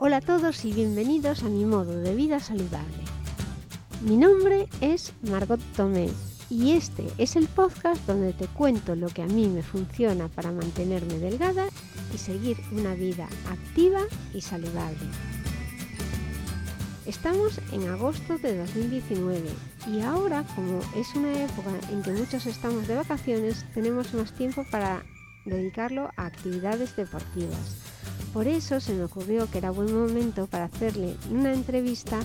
[0.00, 3.02] Hola a todos y bienvenidos a mi modo de vida saludable.
[4.02, 6.08] Mi nombre es Margot Tomé
[6.48, 10.52] y este es el podcast donde te cuento lo que a mí me funciona para
[10.52, 11.66] mantenerme delgada
[12.14, 15.00] y seguir una vida activa y saludable.
[17.04, 19.48] Estamos en agosto de 2019
[19.88, 24.64] y ahora, como es una época en que muchos estamos de vacaciones, tenemos más tiempo
[24.70, 25.02] para
[25.44, 27.87] dedicarlo a actividades deportivas.
[28.32, 32.20] Por eso se me ocurrió que era buen momento para hacerle una entrevista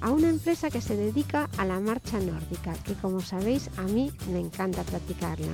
[0.00, 4.12] a una empresa que se dedica a la marcha nórdica, que como sabéis a mí
[4.32, 5.52] me encanta practicarla.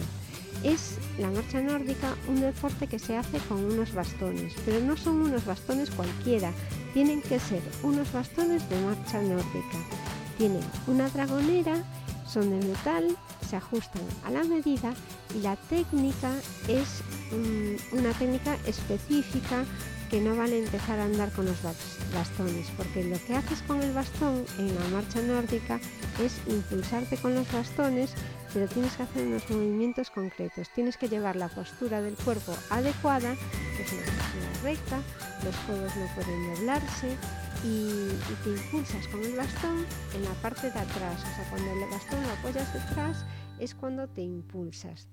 [0.62, 5.22] Es la marcha nórdica un deporte que se hace con unos bastones, pero no son
[5.22, 6.52] unos bastones cualquiera,
[6.92, 9.78] tienen que ser unos bastones de marcha nórdica.
[10.38, 11.82] Tienen una dragonera,
[12.26, 13.16] son de metal,
[13.48, 14.94] se ajustan a la medida
[15.34, 16.32] y la técnica
[16.68, 17.02] es
[17.92, 19.64] una técnica específica
[20.10, 21.56] que no vale empezar a andar con los
[22.14, 25.80] bastones, porque lo que haces con el bastón en la marcha nórdica
[26.22, 28.14] es impulsarte con los bastones,
[28.52, 30.68] pero tienes que hacer unos movimientos concretos.
[30.74, 33.34] Tienes que llevar la postura del cuerpo adecuada,
[33.76, 35.02] que es una postura recta,
[35.44, 37.16] los codos no pueden doblarse
[37.64, 38.08] y,
[38.44, 41.20] te impulsas con el bastón en la parte de atrás.
[41.20, 43.24] O sea, cuando el bastón lo apoyas detrás
[43.58, 45.08] es cuando te impulsas.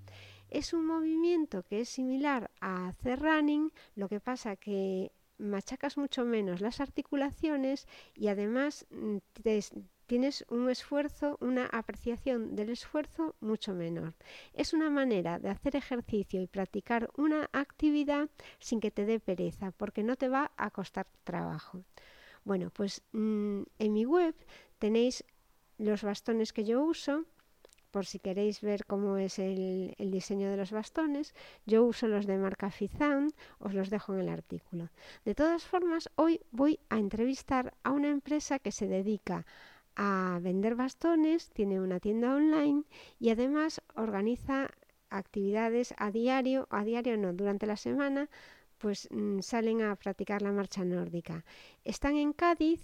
[0.52, 6.26] Es un movimiento que es similar a hacer running, lo que pasa que machacas mucho
[6.26, 9.18] menos las articulaciones y además mm,
[10.08, 14.14] tienes un esfuerzo, una apreciación del esfuerzo mucho menor.
[14.52, 19.72] Es una manera de hacer ejercicio y practicar una actividad sin que te dé pereza,
[19.72, 21.86] porque no te va a costar trabajo.
[22.44, 24.36] Bueno, pues mm, en mi web
[24.80, 25.24] tenéis
[25.78, 27.26] los bastones que yo uso,
[27.92, 31.36] por si queréis ver cómo es el, diseño de los bastones.
[31.66, 34.89] Yo uso los de marca Fizan, os los dejo en el artículo.
[35.25, 39.45] De todas formas, hoy voy a entrevistar a una empresa que se dedica
[39.95, 42.84] a vender bastones, tiene una tienda online
[43.19, 44.69] y además organiza
[45.09, 48.30] actividades a diario, a diario no, durante la semana,
[48.78, 51.44] pues mm, salen a practicar la marcha nórdica.
[51.84, 52.81] Están en Cádiz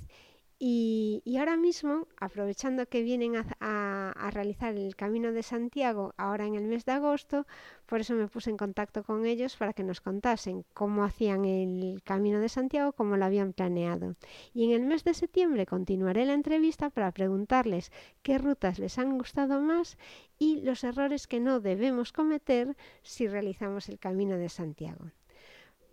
[0.60, 6.66] y, ahora mismo, aprovechando que vienen a, realizar el Camino de Santiago ahora en el
[6.66, 7.46] mes de agosto,
[7.86, 12.02] por eso me puse en contacto con ellos para que nos contasen cómo hacían el
[12.04, 14.16] Camino de Santiago, cómo lo habían planeado.
[14.54, 17.92] Y en el mes de septiembre continuaré la entrevista para preguntarles
[18.24, 19.98] qué rutas les han gustado más
[20.40, 25.12] y los errores que no debemos cometer si realizamos el Camino de Santiago.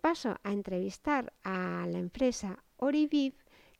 [0.01, 3.33] Paso a entrevistar a la empresa Oriviv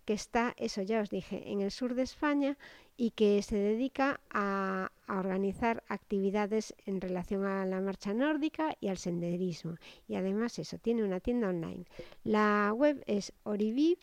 [0.05, 2.57] que está, eso ya os dije, en el sur de España
[2.97, 8.97] y que se dedica a, organizar actividades en relación a la marcha nórdica y al
[8.97, 9.75] senderismo.
[10.07, 11.85] Y además eso, tiene una tienda online.
[12.23, 13.99] La web es Orivip,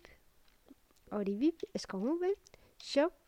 [1.11, 2.37] Orivip es con V,
[2.79, 3.23] shop.com.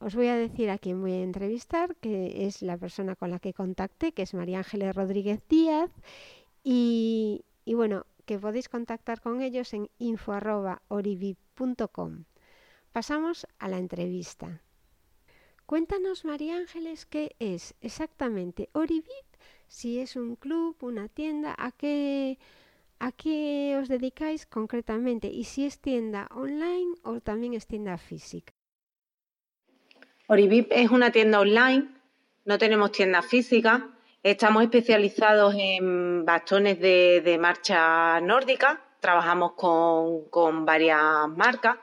[0.00, 3.40] Os voy a decir a quién voy a entrevistar, que es la persona con la
[3.40, 5.90] que contacté, que es María Ángeles Rodríguez Díaz.
[6.62, 12.24] Y, y bueno, que podéis contactar con ellos en info.orivip.com.
[12.92, 14.60] Pasamos a la entrevista.
[15.64, 19.28] Cuéntanos, María Ángeles, qué es exactamente Orivip,
[19.66, 22.38] si es un club, una tienda, a qué,
[22.98, 28.52] a qué os dedicáis concretamente y si es tienda online o también es tienda física.
[30.26, 31.88] Orivip es una tienda online,
[32.44, 41.76] no tenemos tienda física, Estamos especializados en bastones de, marcha nórdica, trabajamos con, varias marcas.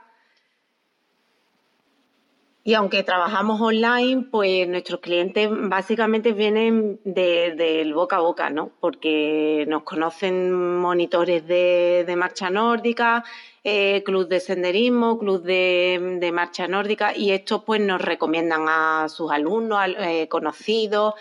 [2.66, 8.72] Y aunque trabajamos online, pues nuestros clientes básicamente vienen del boca a boca, ¿no?
[8.82, 13.24] Porque nos conocen monitores de, marcha nórdica,
[13.64, 19.32] eh, club de senderismo, club de, marcha nórdica, y estos pues nos recomiendan a sus
[19.32, 21.14] alumnos, eh, conocidos,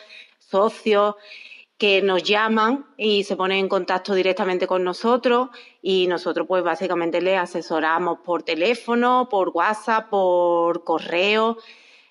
[0.49, 1.15] socios
[1.79, 5.49] que nos llaman y se ponen en contacto directamente con nosotros
[5.83, 11.59] y nosotros pues básicamente les asesoramos por teléfono, por WhatsApp, por correo.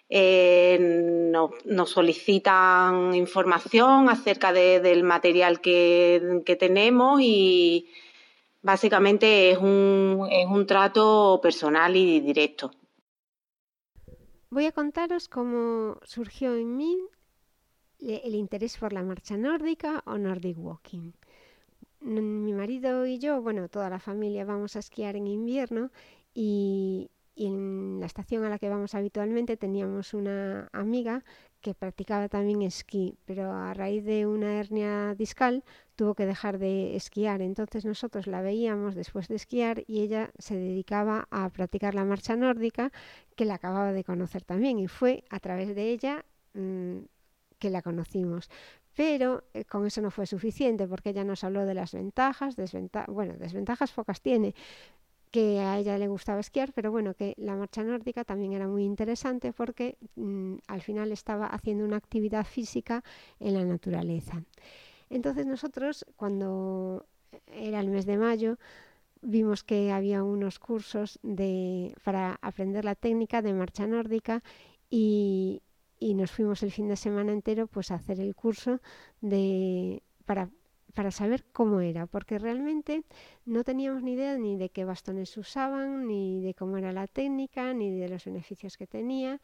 [0.10, 7.90] Eh, nos, solicitan información acerca del material que, tenemos y
[8.62, 12.70] básicamente es un, es un trato personal y directo.
[14.52, 17.00] Voy a contaros cómo surgió en mí
[18.04, 21.12] el interés por la marcha nórdica o Nordic Walking.
[22.02, 25.90] Mi marido y yo, bueno, toda la familia vamos a esquiar en invierno
[26.34, 31.24] y, en la estación a la que vamos habitualmente teníamos una amiga
[31.62, 35.64] que practicaba también esquí, pero a raíz de una hernia discal
[35.96, 37.42] tuvo que dejar de esquiar.
[37.42, 42.36] Entonces nosotros la veíamos después de esquiar y ella se dedicaba a practicar la marcha
[42.36, 42.92] nórdica,
[43.36, 46.98] que la acababa de conocer también, y fue a través de ella mm,
[47.64, 48.50] que la conocimos.
[48.94, 52.58] Pero eh, con eso no fue suficiente porque ella nos habló de las ventajas,
[53.08, 54.54] bueno, desventajas pocas tiene,
[55.32, 58.84] que a ella le gustaba esquiar, pero bueno, que la marcha nórdica también era muy
[58.84, 63.02] interesante porque mm, al final estaba haciendo una actividad física
[63.40, 64.44] en la naturaleza.
[65.10, 67.06] Entonces nosotros, cuando
[67.48, 68.58] era el mes de mayo,
[69.22, 74.44] vimos que había unos cursos de, para aprender la técnica de marcha nórdica
[74.90, 75.62] y,
[76.04, 78.82] y nos fuimos el fin de semana entero pues a hacer el curso
[79.22, 80.50] de, para
[80.94, 83.04] para saber cómo era, porque realmente
[83.46, 87.74] no teníamos ni idea ni de qué bastones usaban, ni de cómo era la técnica,
[87.74, 89.42] ni de los beneficios que tenía,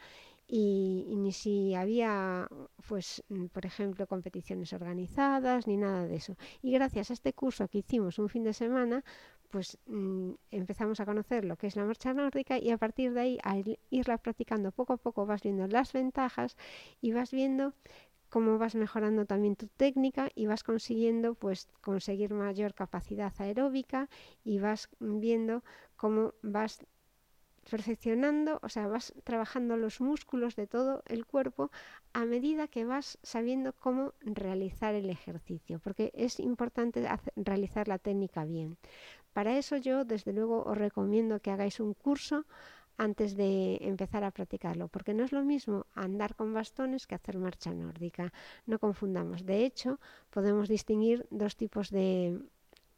[0.48, 2.48] y, ni si había,
[2.88, 6.36] pues, por ejemplo, competiciones organizadas, ni nada de eso.
[6.62, 9.04] Y gracias a este curso que hicimos un fin de semana,
[9.50, 13.22] pues mm, empezamos a conocer lo que es la marcha nórdica y a partir de
[13.22, 16.58] ahí, al irla practicando poco a poco, vas viendo las ventajas
[17.02, 17.74] y vas viendo
[18.30, 24.08] cómo vas mejorando también tu técnica y vas consiguiendo pues conseguir mayor capacidad aeróbica
[24.44, 25.64] y vas viendo
[25.96, 26.86] cómo vas
[27.70, 31.72] perfeccionando, o sea, vas trabajando los músculos de todo el cuerpo
[32.14, 38.44] a medida que vas sabiendo cómo realizar el ejercicio, porque es importante realizar la técnica
[38.46, 38.78] bien.
[39.34, 42.46] Para eso yo, desde luego, os recomiendo que hagáis un curso
[43.00, 47.38] antes de empezar a practicarlo, porque no es lo mismo andar con bastones que hacer
[47.40, 48.34] marcha nórdica.
[48.66, 49.46] No confundamos.
[49.46, 50.00] De hecho,
[50.30, 52.42] podemos distinguir dos tipos de,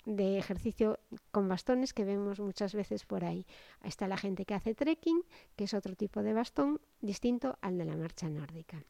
[0.05, 0.99] ejercicio
[1.29, 3.45] con bastones que vemos muchas veces por ahí.
[3.83, 5.21] Está la gente que hace trekking,
[5.55, 8.83] que es otro tipo de bastón distinto al de la marcha nórdica.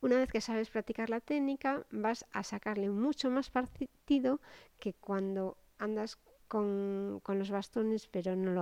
[0.00, 4.40] Una vez que sabes practicar la técnica, vas a sacarle mucho más partido
[4.78, 6.18] que cuando andas
[6.48, 8.52] con, los bastones, pero no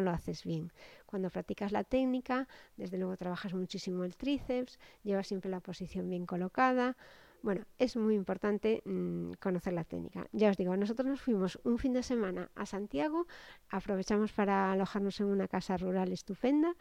[0.00, 0.72] lo, haces bien.
[1.06, 6.26] Cuando practicas la técnica, desde luego trabajas muchísimo el tríceps, llevas siempre la posición bien
[6.26, 6.96] colocada.
[7.42, 10.26] Bueno, es muy importante mm, conocer la técnica.
[10.32, 13.26] Ya os digo, nosotros nos fuimos un fin de semana a Santiago,
[13.68, 16.76] aprovechamos para alojarnos en una casa rural estupenda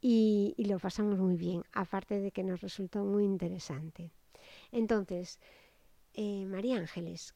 [0.00, 4.10] y, y lo pasamos muy bien, aparte de que nos resultó muy interesante.
[4.72, 5.40] Entonces,
[6.12, 7.34] eh, María Ángeles,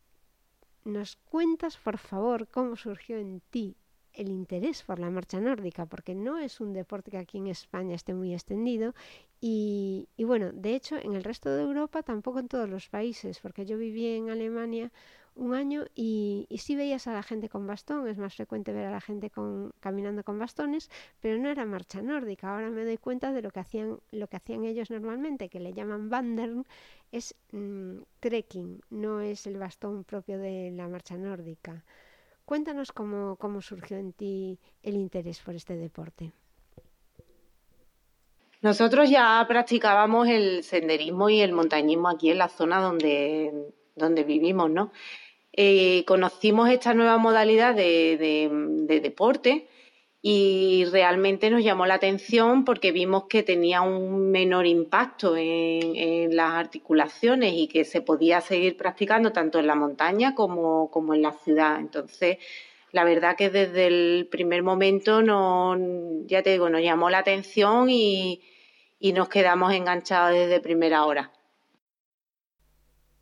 [0.85, 3.77] ¿Nos cuentas, por favor, cómo surgió en ti
[4.13, 5.87] el interés por la marcha nórdica?
[5.87, 8.95] Porque no es un deporte que aquí en España esté muy extendido
[9.41, 13.67] y, bueno, de hecho en el resto de Europa tampoco en todos los países, porque
[13.67, 14.91] yo viví en Alemania
[15.39, 18.87] un año y, y, sí veías a la gente con bastón, es más frecuente ver
[18.87, 20.91] a la gente con, caminando con bastones,
[21.21, 22.53] pero no era marcha nórdica.
[22.53, 25.73] Ahora me doy cuenta de lo que hacían, lo que hacían ellos normalmente, que le
[25.73, 26.67] llaman wandern,
[27.13, 31.85] es mm, trekking, no es el bastón propio de la marcha nórdica.
[32.45, 36.33] Cuéntanos cómo, cómo surgió en ti el interés por este deporte.
[38.61, 44.69] Nosotros ya practicábamos el senderismo y el montañismo aquí en la zona donde, donde vivimos,
[44.71, 44.91] ¿no?
[45.61, 49.67] Eh, conocimos esta nueva modalidad de, deporte
[50.23, 56.53] y realmente nos llamó la atención porque vimos que tenía un menor impacto en, las
[56.53, 61.81] articulaciones y que se podía seguir practicando tanto en la montaña como, en la ciudad.
[61.81, 62.39] Entonces,
[62.93, 65.21] la verdad que desde el primer momento
[66.27, 68.41] ya te digo, nos llamó la atención y
[69.01, 71.33] nos quedamos enganchados desde primera hora.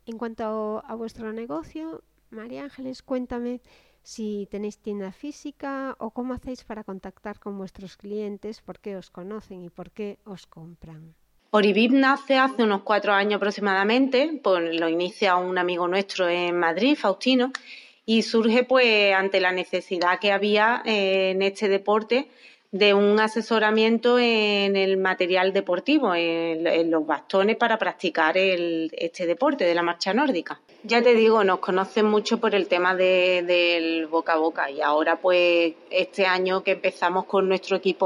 [0.07, 3.61] En cuanto a vuestro negocio, María Ángeles, cuéntame
[4.03, 9.09] si tenéis tienda física o cómo hacéis para contactar con vuestros clientes, por qué os
[9.09, 11.13] conocen y por qué os compran.
[11.51, 16.97] Oribib nace hace unos cuatro años aproximadamente, pues lo inicia un amigo nuestro en Madrid,
[16.97, 17.51] Faustino,
[18.05, 22.29] y surge pues ante la necesidad que había eh, en este deporte
[22.71, 29.75] de un asesoramiento en el material deportivo, en, los bastones para practicar este deporte de
[29.75, 30.61] la marcha nórdica.
[30.83, 35.19] Ya te digo, nos conocen mucho por el tema del boca a boca y ahora
[35.19, 38.05] pues este año que empezamos con nuestro equipo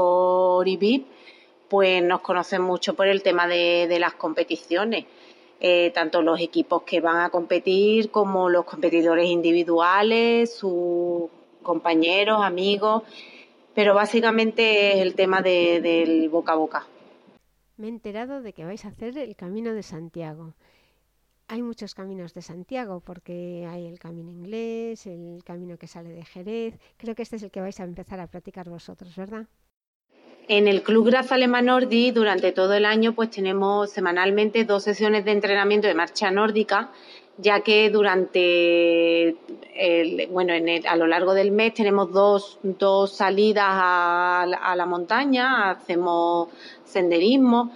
[0.56, 1.06] Oribip,
[1.68, 5.06] pues nos conocen mucho por el tema de, las competiciones.
[5.60, 11.30] Eh, tanto los equipos que van a competir como los competidores individuales, sus
[11.62, 13.04] compañeros, amigos
[13.74, 16.86] pero básicamente es el tema del boca a boca.
[17.76, 20.54] Me he enterado de que vais a hacer el Camino de Santiago.
[21.52, 26.24] Hay muchos caminos de Santiago porque hay el camino inglés, el camino que sale de
[26.24, 26.78] Jerez.
[26.96, 29.44] Creo que este es el que vais a empezar a practicar vosotros, ¿verdad?
[30.48, 35.32] En el Club Grazalema Nordi durante todo el año pues tenemos semanalmente dos sesiones de
[35.32, 36.90] entrenamiento de marcha nórdica,
[37.36, 39.36] ya que durante
[40.30, 40.54] bueno,
[40.88, 46.48] a lo largo del mes tenemos dos, salidas a, la montaña, hacemos
[46.82, 47.72] senderismo.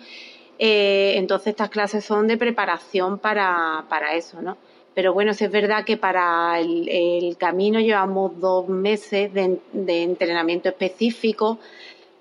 [0.59, 3.85] Eh, entonces estas clases son de preparación para,
[4.15, 4.57] eso, ¿no?
[4.95, 11.59] Pero bueno, es verdad que para el, camino llevamos dos meses de, de entrenamiento específico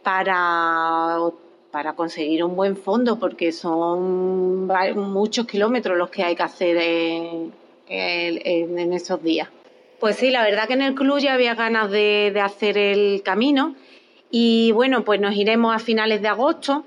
[0.04, 1.18] para,
[1.72, 7.52] para conseguir un buen fondo, porque son muchos kilómetros los que hay que hacer en,
[7.90, 9.50] en, esos días.
[10.00, 13.24] Pues sí, la verdad que en el club ya había ganas de, de hacer el
[13.24, 13.76] camino
[14.32, 16.86] y bueno, pues nos iremos a finales de agosto.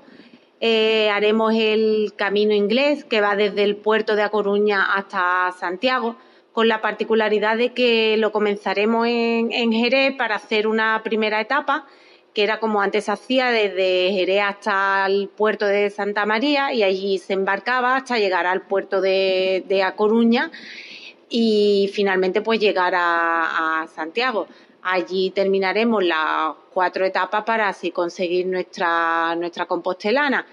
[0.61, 6.17] Eh, haremos el camino inglés que va desde el puerto de A Coruña hasta Santiago,
[6.51, 11.87] con la particularidad de que lo comenzaremos en, Jerez para hacer una primera etapa
[12.33, 16.83] que era como antes se hacía desde Jerez hasta el puerto de Santa María y
[16.83, 20.51] allí se embarcaba hasta llegar al puerto de, A Coruña
[21.29, 24.47] y finalmente pues llegar a, Santiago.
[24.81, 30.45] Allí terminaremos las cuatro etapas para así conseguir nuestra, nuestra compostelana.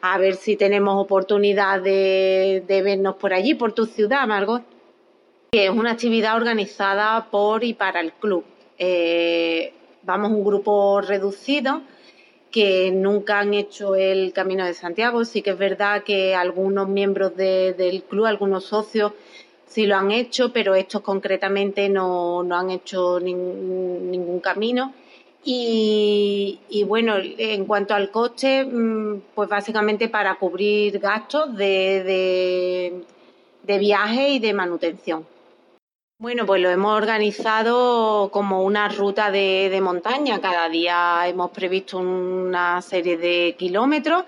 [0.00, 4.62] A ver si tenemos oportunidad de, vernos por allí, por tu ciudad, Margot.
[5.52, 8.44] Es una actividad organizada por y para el club.
[8.78, 11.82] Eh, vamos un grupo reducido
[12.50, 15.24] que nunca han hecho el Camino de Santiago.
[15.24, 19.12] Sí que es verdad que algunos miembros del club, algunos socios,
[19.68, 24.92] sí lo han hecho, pero estos concretamente no, han hecho ningún camino.
[25.44, 33.04] Y, bueno, en cuanto al coste, mm, pues básicamente para cubrir gastos de
[33.64, 35.26] viaje y de manutención.
[36.20, 40.40] Bueno, pues lo hemos organizado como una ruta de, montaña.
[40.40, 44.24] Cada día hemos previsto una serie de kilómetros,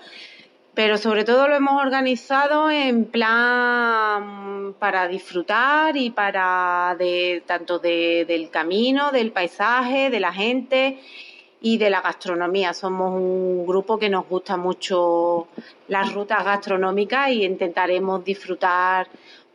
[0.73, 8.49] pero sobre todo lo hemos organizado en plan para disfrutar y para de, tanto del
[8.49, 10.99] camino, del paisaje, de la gente
[11.61, 12.73] y de la gastronomía.
[12.73, 15.47] Somos un grupo que nos gusta mucho
[15.87, 19.07] las rutas gastronómicas y intentaremos disfrutar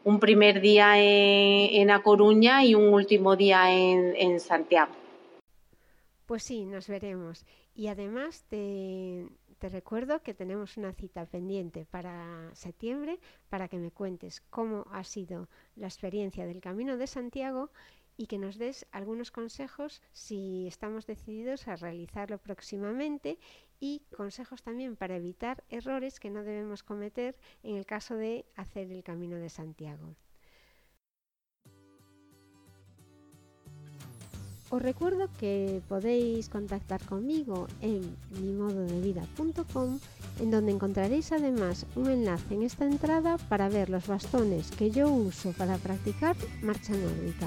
[0.04, 4.92] un primer día en, A Coruña y un último día en, Santiago.
[6.26, 7.44] Pues sí, nos veremos.
[7.74, 9.26] Y además te,
[9.58, 15.04] te recuerdo que tenemos una cita pendiente para septiembre para que me cuentes cómo ha
[15.04, 17.70] sido la experiencia del Camino de Santiago
[18.16, 23.38] y que nos des algunos consejos si estamos decididos a realizarlo próximamente
[23.78, 28.90] y consejos también para evitar errores que no debemos cometer en el caso de hacer
[28.90, 30.16] el Camino de Santiago.
[34.68, 38.02] Os recuerdo que podéis contactar conmigo en
[38.42, 40.00] mimododevida.com
[40.40, 45.08] en donde encontraréis además un enlace en esta entrada para ver los bastones que yo
[45.08, 47.46] uso para practicar marcha nórdica.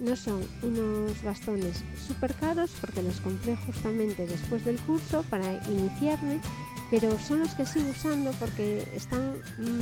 [0.00, 6.40] No son unos bastones súper caros porque los compré justamente después del curso para iniciarme
[6.90, 9.34] pero son los que sigo usando porque están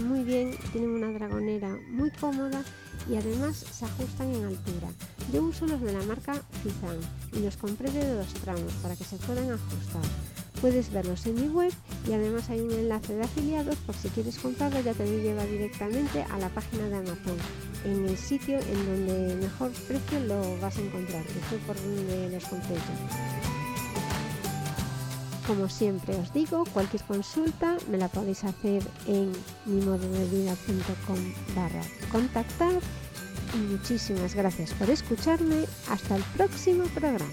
[0.09, 2.63] muy bien, tienen una dragonera muy cómoda
[3.11, 4.89] y además se ajustan en altura.
[5.33, 6.99] Yo uso los de la marca Fizan
[7.33, 10.03] y los compré de dos tramos para que se puedan ajustar.
[10.61, 11.73] Puedes verlos en mi web
[12.09, 16.23] y además hay un enlace de afiliados por si quieres comprarlo ya te lleva directamente
[16.23, 17.37] a la página de Amazon,
[17.85, 22.31] en el sitio en donde mejor precio lo vas a encontrar, que fue por donde
[22.31, 22.77] los compré.
[25.47, 29.31] Como siempre os digo, cualquier consulta me la podéis hacer en
[29.67, 32.81] mimododevida.com barra contactar
[33.59, 35.65] muchísimas gracias por escucharme.
[35.89, 37.27] Hasta el próximo programa.